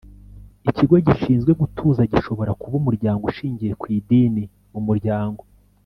[0.69, 4.43] ikigo gishinzwe gutuza gishobora kuba umuryango ushingiye kw idini
[4.79, 5.41] umuryango